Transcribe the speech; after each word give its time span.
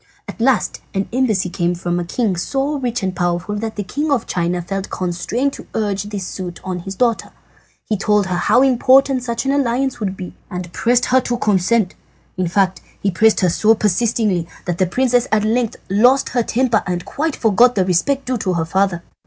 "At 0.27 0.41
last 0.41 0.81
an 0.95 1.07
embassy 1.13 1.47
came 1.51 1.75
from 1.75 1.99
a 1.99 2.03
king 2.03 2.35
so 2.35 2.79
rich 2.79 3.03
and 3.03 3.15
powerful 3.15 3.53
that 3.57 3.75
the 3.75 3.83
King 3.83 4.09
of 4.11 4.25
China 4.25 4.59
felt 4.59 4.89
constrained 4.89 5.53
to 5.53 5.67
urge 5.75 6.05
this 6.05 6.25
suit 6.25 6.59
on 6.63 6.79
his 6.79 6.95
daughter. 6.95 7.29
He 7.85 7.97
told 7.97 8.25
her 8.25 8.37
how 8.37 8.63
important 8.63 9.21
such 9.21 9.45
an 9.45 9.51
alliance 9.51 9.99
would 9.99 10.17
be, 10.17 10.33
and 10.49 10.73
pressed 10.73 11.05
her 11.05 11.21
to 11.21 11.37
consent. 11.37 11.93
In 12.35 12.47
fact, 12.47 12.81
he 12.99 13.11
pressed 13.11 13.41
her 13.41 13.49
so 13.51 13.75
persistingly 13.75 14.47
that 14.65 14.79
the 14.79 14.87
princess 14.87 15.27
at 15.31 15.43
length 15.43 15.75
lost 15.87 16.29
her 16.29 16.41
temper 16.41 16.81
and 16.87 17.05
quite 17.05 17.35
forgot 17.35 17.75
the 17.75 17.85
respect 17.85 18.25
due 18.25 18.39
to 18.39 18.53
her 18.53 18.65
father. 18.65 19.03